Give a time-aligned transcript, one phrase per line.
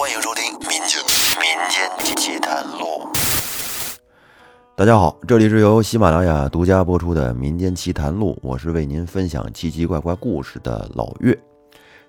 [0.00, 0.98] 欢迎收听《民间
[1.36, 3.06] 民间奇谈录》。
[4.74, 11.38] 大家好，这里是由喜马拉雅独家播出的《民间奇谈录》，我是为您分享奇奇怪怪故事的老岳。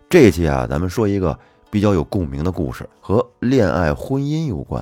[0.09, 1.37] 这一期啊，咱们说一个
[1.69, 4.81] 比较有共鸣的故事，和恋爱婚姻有关。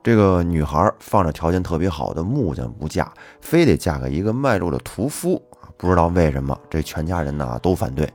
[0.00, 5.42] 这个女孩放着条件特别好的木匠不嫁，非得嫁给一个卖肉的屠夫
[5.76, 8.08] 不知道为什么，这全家人呢都反对。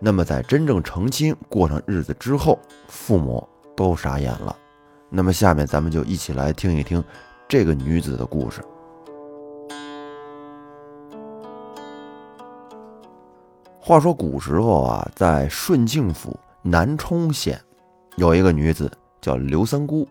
[0.00, 2.58] 那么在真正成亲、过上日子之后，
[2.88, 3.46] 父母
[3.80, 4.54] 都傻眼了。
[5.08, 7.02] 那么下面咱们就一起来听一听
[7.48, 8.62] 这个女子的故事。
[13.80, 17.58] 话说古时候啊，在顺庆府南充县，
[18.16, 20.06] 有一个女子叫刘三姑。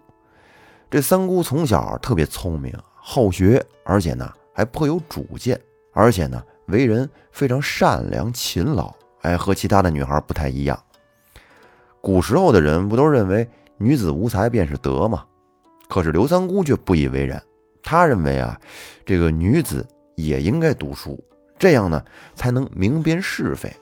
[0.89, 5.61] 这三姑从小特别聪明、好学，而且呢还颇有主见，
[5.93, 8.91] 而且呢为人非常善良勤劳。
[9.21, 10.77] 哎，和其他的女孩不太一样。
[12.01, 13.47] 古时候的人不都认为
[13.79, 15.23] 女子无才便是德嘛？
[15.87, 17.41] 可是刘三姑却不以为然。
[17.81, 18.59] 她认为啊，
[19.05, 21.17] 这个女子也应该读书，
[21.57, 22.03] 这样呢
[22.35, 23.73] 才能明辨是非。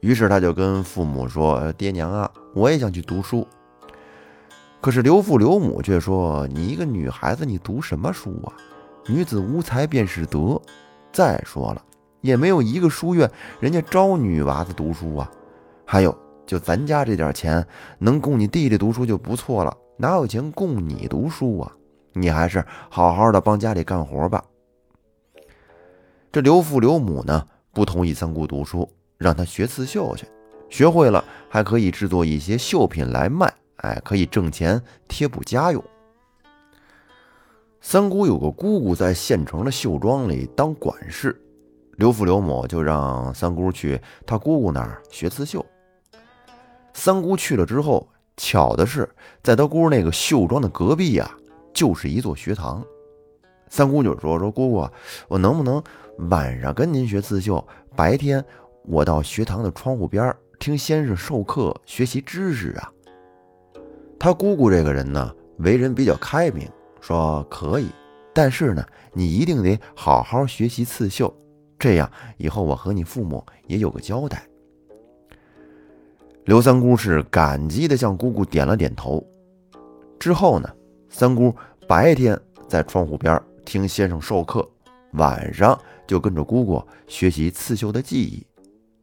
[0.00, 3.44] 于是她就跟父母说：“爹娘啊，我也想去读书。”
[4.80, 8.52] 可是刘父刘母却说：“你一个女孩子，你读什么书啊？
[9.08, 10.60] 女子无才便是德。
[11.10, 11.82] 再说了，
[12.20, 15.28] 也没有一个书院人家招女娃子读书啊。
[15.84, 16.16] 还有，
[16.48, 17.64] 就咱家这点钱，
[17.98, 21.70] 能供你弟弟读书就不错了，哪有钱供你读书啊？
[22.14, 24.42] 你还是好好的帮家里干活吧。”
[26.32, 28.88] 这刘父刘母呢，不同意三姑读书，
[29.18, 30.26] 让她学刺绣去，
[30.70, 33.52] 学会了还可以制作一些绣品来卖。
[33.76, 35.84] 哎，可以挣钱贴补家用。
[37.82, 41.38] 三姑有个姑姑在县城的绣庄里当管事，
[41.96, 45.64] 刘父刘母就让三姑去他姑姑那儿学刺绣。
[46.92, 49.08] 三姑去了之后，巧的是，
[49.42, 51.30] 在她姑那个绣庄的隔壁呀，
[51.72, 52.84] 就是一座学堂。
[53.68, 54.88] 三姑就说：“说姑姑，
[55.28, 55.82] 我能不能
[56.30, 57.62] 晚上跟您学刺绣，
[57.94, 58.42] 白天
[58.84, 62.90] 我到学堂的窗户边听先生授课，学习知识啊？”
[64.18, 66.66] 他姑姑这个人呢，为人比较开明，
[67.00, 67.88] 说可以，
[68.34, 71.32] 但是呢，你一定得好好学习刺绣，
[71.78, 74.42] 这样以后我和你父母也有个交代。
[76.48, 79.22] 刘三姑是感激的向姑姑点了点头。
[80.18, 80.66] 之后呢，
[81.10, 81.54] 三姑
[81.86, 84.66] 白天在窗户边听先生授课，
[85.12, 88.46] 晚上就跟着姑姑学习刺绣的技艺。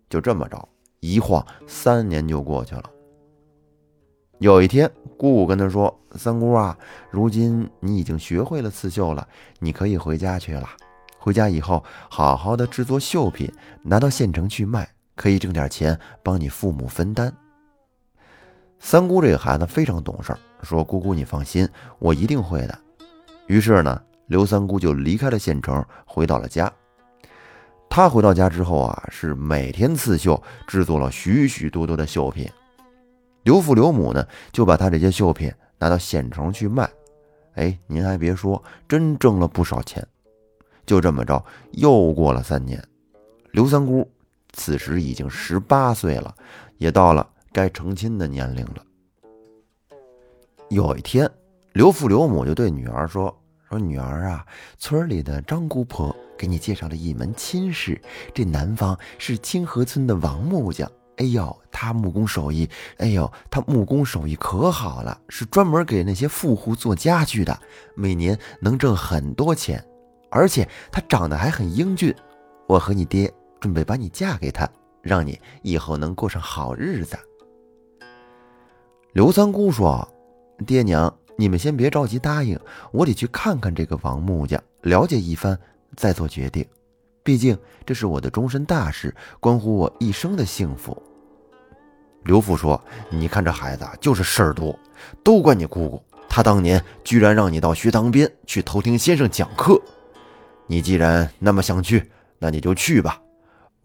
[0.10, 0.68] 就这么着，
[1.02, 2.90] 一晃三年就过去了。
[4.40, 6.76] 有一天，姑姑跟他说：“三姑啊，
[7.12, 9.28] 如今你已经学会了刺绣了，
[9.60, 10.68] 你可以回家去了。
[11.20, 17.34] 回家以后，好好的制作绣品，拿到县城去卖，可以挣点钱，帮你父母分担。”
[18.78, 21.68] 三姑这个孩子非常懂事，说：“姑姑你放心，
[21.98, 22.78] 我一定会的。”
[23.48, 26.72] 于是呢，刘三姑就离开了县城，回到了家。
[27.90, 32.50] 她回到家之后啊，是每天刺绣，制作了许许多多的绣品。
[33.44, 36.90] 刘父刘母呢，就把他这些绣品拿到县城去卖。
[37.54, 40.06] 哎，您还别说，真挣了不少钱。
[40.86, 42.84] 就这么着，又过了三年，
[43.52, 44.12] 刘三姑
[44.56, 46.34] 此时已经十八岁了，
[46.78, 48.84] 也到了该成亲的年龄了。
[50.70, 51.30] 有一天，
[51.74, 53.38] 刘父刘母就对女儿说
[53.70, 54.44] ：“说女儿啊，
[54.80, 58.02] 村里的张姑婆给你介绍了一门亲事，
[58.34, 67.58] 这男方是清河村的王木匠。”哎呦，他木工手艺，哎呦，他木工手艺可好了，是专门给那些富户做家具的，
[67.96, 69.82] 每年能挣很多钱，
[70.30, 72.14] 而且他长得还很英俊。
[72.68, 73.32] 我和你爹
[73.66, 74.70] 准备把你嫁给他，
[75.02, 77.18] 让你以后能过上好日子。
[79.14, 80.08] 刘三姑说
[80.68, 82.60] ：“爹娘，你们先别着急答应，
[82.92, 85.58] 我得去看看这个王木匠，了解一番
[85.96, 86.64] 再做决定。”
[87.24, 91.02] 毕竟这是我的终身大事，关乎我一生的幸福。
[92.24, 94.78] 刘父说：“你看这孩子就是事儿多，
[95.24, 96.04] 都怪你姑姑。
[96.30, 99.82] 她当年居然让你到学堂边去偷听先生讲课。
[100.68, 103.20] 你既然那么想去，那你就去吧。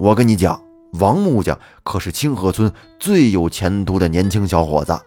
[0.00, 0.61] 我跟你讲，
[0.94, 4.99] 王木匠可是清河村最有前途的年轻小伙子。”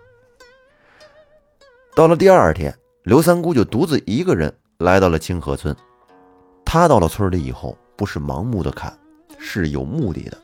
[1.98, 2.74] 到了第二天，
[3.04, 5.76] 刘三姑就独自一个人来到了清河村。
[6.64, 7.78] 她到了村里以后。
[7.96, 8.92] 不是盲目的看，
[9.38, 10.38] 是有目的的。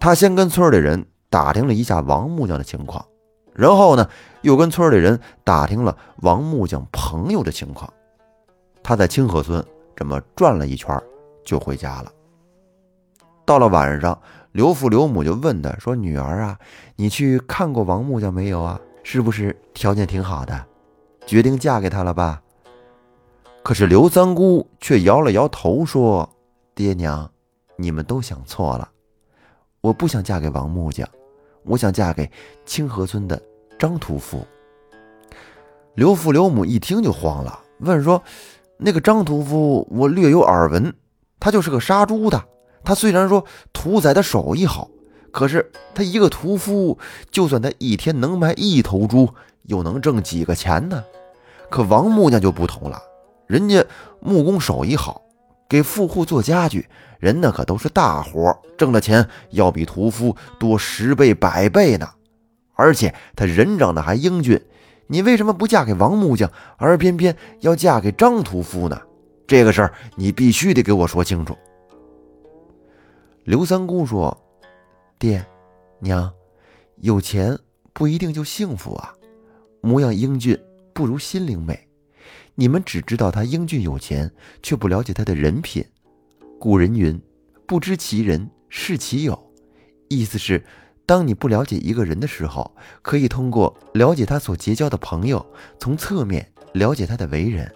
[0.00, 3.06] 他先跟村里人打听了一下王木匠的情况，
[3.52, 4.08] 然后呢，
[4.40, 7.92] 又跟村里人打听了王木匠朋友的情况。
[8.82, 9.62] 他在清河村
[9.94, 10.98] 这么转了一圈，
[11.44, 12.10] 就回家了。
[13.46, 14.20] 到了晚上，
[14.50, 16.58] 刘父刘母就问他说：“女儿啊，
[16.96, 18.78] 你去看过王木匠没有啊？
[19.04, 20.66] 是不是条件挺好的？
[21.24, 22.42] 决定嫁给他了吧？”
[23.62, 26.28] 可是刘三姑却摇了摇头说
[26.74, 27.30] ：“爹娘，
[27.76, 28.88] 你们都想错了。
[29.80, 31.08] 我不想嫁给王木匠，
[31.64, 32.28] 我想嫁给
[32.64, 33.40] 清河村的
[33.78, 34.44] 张屠夫。”
[35.94, 38.20] 刘父刘母一听就慌了，问说
[38.76, 40.92] ：“那个张屠夫，我略有耳闻，
[41.38, 42.44] 他就是个杀猪的。
[42.86, 44.88] 他虽然说屠宰的手艺好，
[45.32, 46.96] 可是他一个屠夫，
[47.32, 49.28] 就算他一天能卖一头猪，
[49.64, 51.02] 又能挣几个钱呢？
[51.68, 53.02] 可王木匠就不同了，
[53.48, 53.84] 人家
[54.20, 55.20] 木工手艺好，
[55.68, 56.88] 给富户做家具，
[57.18, 62.08] 人那可都是大活，挣的钱要比屠夫多十倍百倍呢。
[62.76, 64.62] 而且他人长得还英俊。”
[65.08, 69.00] 你为什么不嫁给王木匠，而偏偏要嫁给张屠夫呢？
[69.46, 71.56] 这个事儿你必须得给我说清楚。
[73.46, 74.36] 刘三姑说
[75.20, 75.46] ：“爹
[76.00, 76.34] 娘，
[76.96, 77.56] 有钱
[77.92, 79.14] 不一定就幸福啊。
[79.80, 80.58] 模样英俊
[80.92, 81.86] 不如心灵美。
[82.56, 84.28] 你们只知道他英俊有钱，
[84.64, 85.84] 却不了解他的人品。
[86.58, 87.22] 古人云：
[87.68, 89.40] 不知其人，是其友。
[90.08, 90.60] 意思是。”
[91.06, 92.68] 当你不了解一个人的时候，
[93.00, 95.46] 可以通过了解他所结交的朋友，
[95.78, 97.72] 从侧面了解他的为人。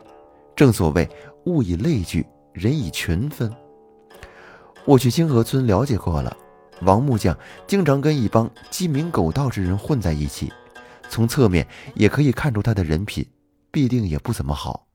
[0.56, 1.08] 正所谓
[1.46, 3.49] 物以类聚，人以群分。
[4.84, 6.36] 我去清河村了解过了，
[6.82, 7.36] 王木匠
[7.66, 10.52] 经常跟一帮鸡鸣狗盗之人混在一起，
[11.08, 13.24] 从侧面也可以看出他的人品
[13.70, 14.86] 必定也不怎么好。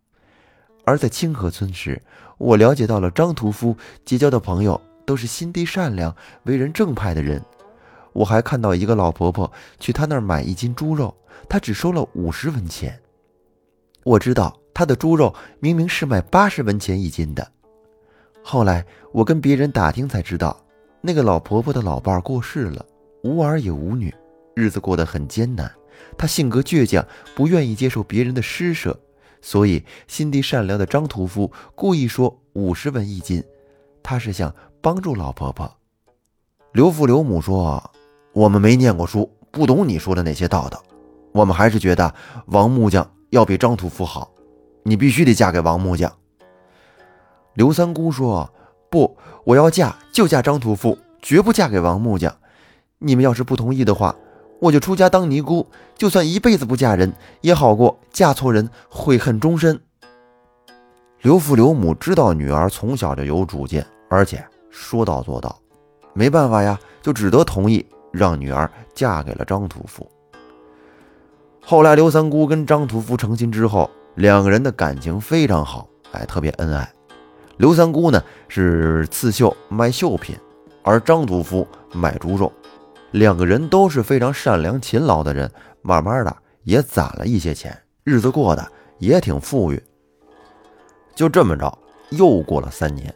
[0.84, 2.02] 而在清河村时，
[2.38, 7.42] 我了解到了张屠夫结交的朋友都是心地善良、为人正派的人。
[8.14, 11.16] 我还看到一个老婆婆去他那儿买一斤猪肉，
[11.50, 13.00] 她只收了五十文钱。
[14.04, 17.52] 我知道他的猪肉明明是卖八十文钱一斤的。
[18.48, 20.56] 后来我跟别人打听才知道，
[21.02, 22.86] 那个老婆婆的老伴儿过世了，
[23.24, 24.14] 无儿也无女，
[24.54, 25.72] 日子过得很艰难。
[26.16, 27.04] 她性格倔强，
[27.34, 28.96] 不愿意接受别人的施舍，
[29.42, 33.44] 所以心地善良的张屠夫故意说五十文一斤，
[34.04, 35.76] 他是想帮助老婆婆。
[36.72, 37.84] 刘父刘母说。
[38.32, 40.84] 我们没念过书，不懂你说的那些道道。
[41.32, 42.14] 我们还是觉得
[42.48, 44.30] 王木匠要比张屠夫好，
[44.84, 46.14] 你必须得嫁给王木匠。
[47.56, 48.50] 刘三姑说
[48.92, 52.36] ：“不，我要嫁就嫁张屠夫，绝不嫁给王木匠。
[53.00, 54.16] 你们要是不同意的话，
[54.60, 55.66] 我就出家当尼姑，
[55.96, 57.12] 就算一辈子不嫁人，
[57.42, 59.80] 也好过嫁错人，悔恨终身。”
[61.22, 65.58] 刘父刘母知道女儿从小就有主见，而且说到做到，
[66.14, 67.86] 没办法呀，就只得同意。
[68.12, 70.10] 让女儿嫁给了张屠夫。
[71.62, 76.95] 后来，刘三姑跟张屠夫成亲之后，两个人的感情非常好，哎，特别恩爱。
[77.58, 80.36] 刘三姑呢是刺绣卖绣品，
[80.84, 82.52] 而张屠夫卖猪肉。
[83.12, 85.50] 两个人都是非常善良勤劳的人，
[85.82, 89.82] 慢慢的也攒了一些钱，日子过得也挺富裕。
[91.16, 91.78] 就这么着，
[92.10, 93.14] 又过了三年，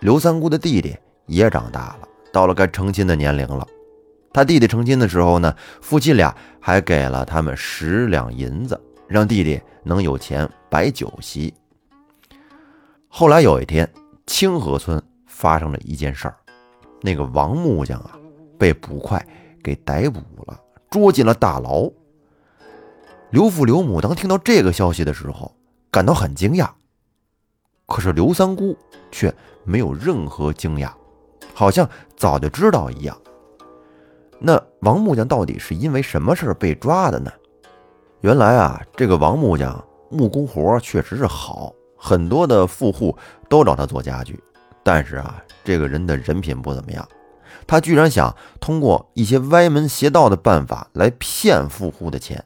[0.00, 0.96] 刘三姑的弟弟
[1.26, 3.66] 也长大了，到了该成亲的年龄了。
[4.32, 11.52] 他弟弟成亲的时候呢，夫妻俩还给了他们十两银子，让弟弟能有钱摆酒席。
[13.14, 13.86] 后来有一天，
[14.26, 16.36] 清河村发生了一件事儿，
[17.02, 18.18] 那个王木匠啊，
[18.58, 19.22] 被捕快
[19.62, 20.58] 给逮捕了，
[20.90, 21.90] 捉进了大牢。
[23.28, 25.54] 刘父刘母当听到这个消息的时候，
[25.90, 26.70] 感到很惊讶，
[27.84, 28.74] 可是刘三姑
[29.10, 29.32] 却
[29.62, 30.90] 没有任何惊讶，
[31.52, 31.86] 好像
[32.16, 33.14] 早就知道一样。
[34.38, 37.30] 那王木匠到底是因为什么事被抓的呢？
[38.22, 43.16] 原来啊，这个王木匠木工活确实是好，很多的富户
[43.48, 44.42] 都找他做家具。
[44.82, 47.08] 但是啊，这个人的人品不怎么样，
[47.66, 52.44] 他居然想通过一些歪门邪道的办法来骗富户的钱。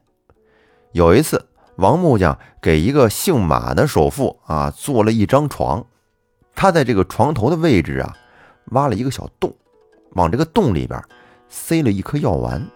[0.93, 1.47] 有一次，
[1.77, 5.87] 王木匠给一个姓马的首富啊做了一张床，
[6.55, 8.15] 他在这个床头的位置啊
[8.73, 9.57] 挖了一个小洞，
[10.11, 11.03] 往这个洞里边。
[11.49, 12.69] 塞了一颗药丸。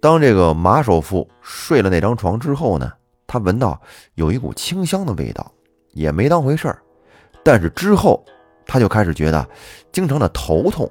[0.00, 2.92] 当这个马首富睡了那张床之后呢，
[3.26, 3.80] 他闻到
[4.14, 5.52] 有一股清香的味道，
[5.92, 6.82] 也没当回事儿。
[7.42, 8.24] 但是之后
[8.66, 9.48] 他就开始觉得
[9.92, 10.90] 经常的头痛，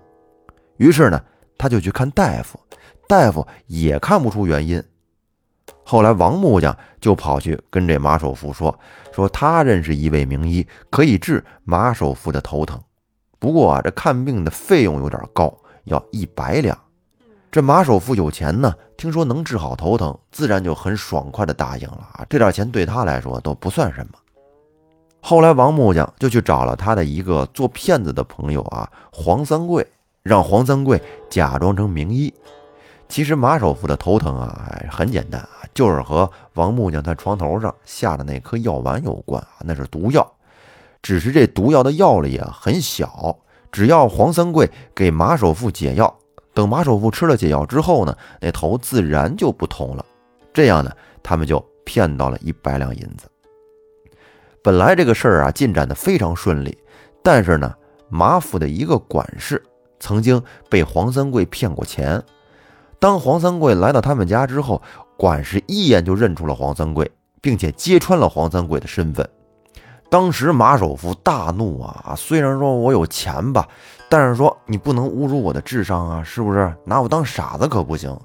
[0.78, 1.22] 于是呢，
[1.58, 2.60] 他就去看大夫，
[3.08, 4.84] 大夫也看不出原因。
[5.84, 8.78] 后来王木匠就跑去跟这马首富说
[9.12, 12.82] ：“说他认识一位名医，可以治马首富的头疼，
[13.40, 16.78] 不过啊，这看病的费用有点高。”要一百两，
[17.54, 22.26] 这马首富有钱呢，听说能治好头疼，自然就很爽快的答应了啊。
[22.28, 24.14] 这点钱对他来说都不算什么。
[25.22, 29.86] 后来王木匠就去找了他的一个做骗子的朋友啊，黄三贵，
[30.24, 32.34] 让黄三贵假装成名医。
[33.08, 40.28] 其实马首富的头疼啊，哎很简单啊，就是和王木匠他床头上下的那颗药丸有关啊，那是毒药。
[41.04, 43.38] 只是这毒药的药力啊很小，
[43.72, 46.18] 只要黄三贵给马首富解药，
[46.54, 50.06] 等马首富吃了解药之后呢，那头自然就不痛了。
[50.54, 50.92] 这样呢，
[51.24, 53.28] 他们就骗到了一百两银子。
[54.62, 56.78] 本来这个事儿啊进展的非常顺利，
[57.24, 57.74] 但是呢，
[58.08, 59.62] 马府的一个管事
[60.00, 62.24] 曾经被黄三贵骗过钱。
[63.00, 64.82] 当黄三贵来到他们家之后，
[65.18, 69.28] 管事一眼就认出了黄三贵，并且揭穿了黄三贵的身份。
[70.10, 72.14] 当时马首富大怒啊！
[72.16, 73.68] 虽然说我有钱吧，
[74.16, 76.72] 但是说你不能侮辱我的智商啊，是不是？
[76.86, 78.16] 拿我当傻子可不行。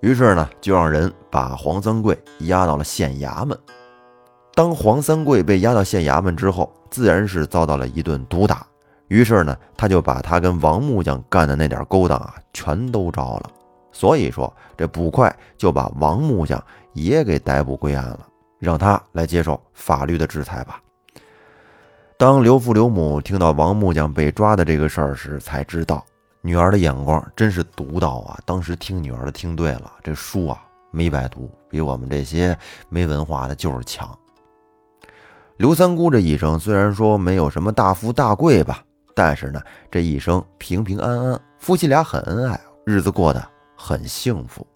[0.00, 3.56] 于是呢，就让人把黄三贵押到了县衙门。
[4.56, 8.66] 当黄三贵被押到县衙门之后，自然是遭到了一顿毒打。
[9.06, 13.50] 于是呢，他就把他跟王木匠干的那点勾当啊，全都招了。
[13.92, 16.60] 所以说，这捕快就把王木匠
[16.92, 18.26] 也给逮捕归案了，
[18.58, 20.80] 让他来接受法律的制裁吧。
[22.20, 26.04] 当刘父刘母听到王木匠被抓的这个事儿时，才知道
[26.42, 28.38] 女儿的眼光真是独到啊！
[28.44, 32.54] 当时听女儿的听对了，这书啊没白读，比我们这些
[32.90, 34.06] 没文化的就是强。
[35.56, 38.84] 刘三姑这一生虽然说没有什么大富大贵吧，
[39.14, 39.58] 但是呢，
[39.90, 43.42] 这一生平平安安，夫妻俩很恩爱，日子过得
[43.74, 44.66] 很幸福。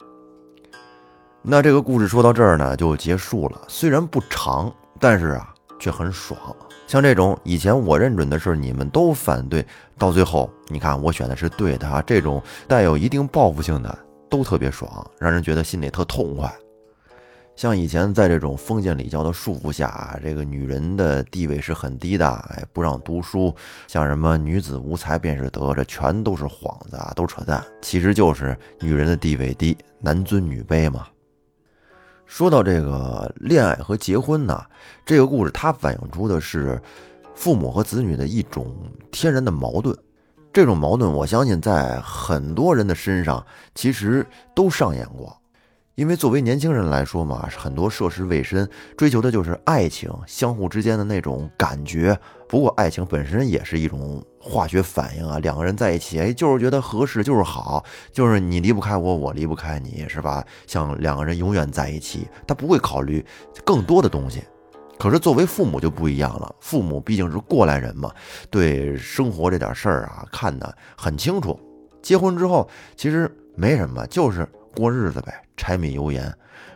[1.42, 3.60] 那这个故事说到这儿呢，就结束了。
[3.68, 6.38] 虽然不长，但是啊，却很爽。
[6.86, 9.64] 像这种以前我认准的事，你们都反对，
[9.98, 12.02] 到最后你看我选的是对的啊！
[12.06, 13.98] 这种带有一定报复性的
[14.28, 16.52] 都特别爽，让人觉得心里特痛快。
[17.56, 23.54] 像以前在这种封建礼教的束缚下，这个女人的地位是很低的，哎，不让读书，
[23.86, 31.06] 像什么女子无才便是德，这全都是幌子啊，都扯淡，其实就是女人的地位低，男尊女卑嘛。
[32.36, 34.60] 说到这个恋爱和结婚呢，
[35.06, 36.82] 这个故事它反映出的是
[37.32, 38.74] 父母和子女的一种
[39.12, 39.96] 天然的矛盾。
[40.52, 45.40] 这种矛盾，我相信在很多人的身上其实都上演过。
[45.94, 52.18] 因为作为年轻人来说嘛，很多涉世未深，追求的就是爱情，相互之间的那种感觉。
[52.48, 60.44] 不过，爱情本身也是一种化学反应啊，两个人在一起，哎，就是觉得合适，就是好，就是你离不开我，我离不开你，是吧？
[60.66, 63.24] 像两个人永远在一起，他不会考虑
[63.64, 64.42] 更多的东西。
[64.98, 68.10] 可是作为父母就不一样了，父母毕竟是过来人嘛，
[68.50, 71.56] 对生活这点事儿啊，看得很清楚。
[72.02, 74.44] 结婚之后，其实没什么，就是。
[74.74, 76.32] 过日子呗，柴米油盐，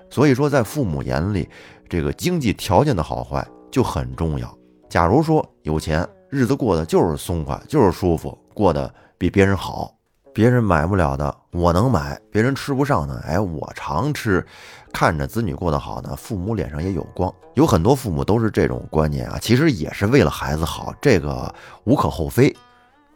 [0.08, 1.48] 所以说在父母眼里，
[1.88, 4.52] 这个经济条件的好坏就很重要。
[4.88, 9.94] 假如说有钱，日子过得就是松快，就是舒服，过得比别人好，
[10.32, 14.44] 别人买不了的我能买，别人吃不上的，哎，我常吃。
[14.90, 17.32] 看着子女过得好呢，父母脸上也有光。
[17.54, 22.54] 有很多父母都是这种观念啊，其实也是为了孩子好，这个无可厚非。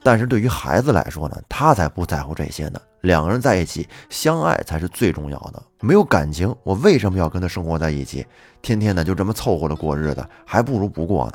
[0.03, 2.81] 但是对于孩子来说呢，他才不在乎这些呢。
[3.03, 5.63] 两个人在一起相爱才是最重要的。
[5.81, 8.27] 没有感情，我为什么要跟他生活在一起？
[8.61, 11.35] 天天的就这么凑合着过日子，还不如不过呢。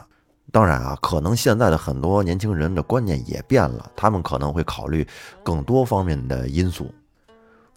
[0.52, 5.06] 当然啊，可能现在的很多年轻人的观念也变了，他们可能会考虑
[5.44, 6.90] 更多方面的因素。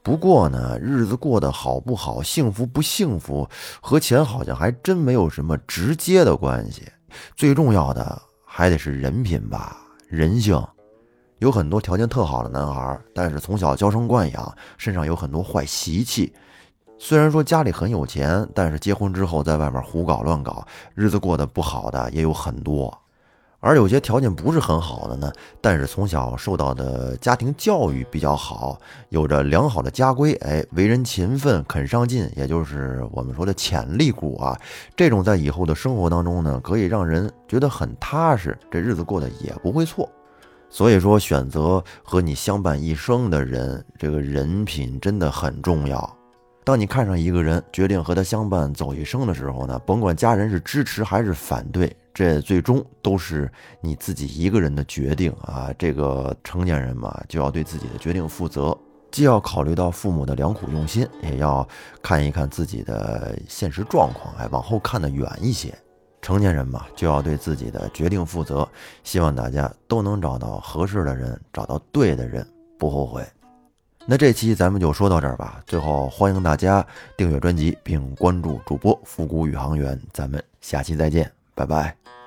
[0.03, 3.49] 不过呢，日子过得好不好，幸福不幸福，
[3.81, 6.83] 和钱好像还真没有什么直接的关系。
[7.35, 9.77] 最重要的还得是人品吧，
[10.09, 10.65] 人性。
[11.41, 16.33] 有很多条件特好的男孩，但是从小娇生惯养，身上有很多坏习气。
[16.99, 22.95] 虽然说家里很有钱，但是结婚之后在外面胡搞乱搞，日子过得不好的也有很多。
[23.59, 25.33] 而有些条件不是很好的呢，
[25.63, 28.79] 但是从小受到的家庭教育比较好，
[29.09, 34.55] 有着良好的家规，哎，为人勤奋、肯上进，也就是我们说的潜力股啊。
[34.95, 40.07] 这种在以后的生活当中呢，可以让人觉得很踏实，这日子过得也不会错。
[40.71, 46.17] 所以说，选择和你相伴一生的人，这个人品真的很重要。
[46.63, 53.51] 当你看上一个人，决定和他相伴走一生的时候呢，甭管家人是支持还是反对，这最终都是
[53.81, 55.71] 你自己一个人的决定啊。
[55.77, 58.77] 这个成年人嘛，就要对自己的决定负责，
[59.11, 61.67] 既要考虑到父母的良苦用心，也要
[62.01, 65.75] 看一看自己的现实状况，哎，往后看得远一些。
[66.23, 68.69] 成年人嘛，就要对自己的决定负责。
[69.05, 72.47] 希望大家都能找到合适的人，找到对的人，
[72.79, 73.27] 不后悔。
[74.07, 75.63] 那这期咱们就说到这儿吧。
[75.67, 76.85] 最后，欢迎大家
[77.17, 80.01] 订阅专辑并关注主播复古宇航员。
[80.13, 82.20] 咱们下期再见，拜拜。